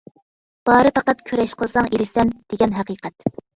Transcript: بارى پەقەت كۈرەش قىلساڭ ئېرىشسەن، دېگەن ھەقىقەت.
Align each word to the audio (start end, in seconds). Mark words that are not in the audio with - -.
بارى 0.69 0.91
پەقەت 0.95 1.21
كۈرەش 1.27 1.55
قىلساڭ 1.61 1.91
ئېرىشسەن، 1.93 2.35
دېگەن 2.55 2.77
ھەقىقەت. 2.81 3.33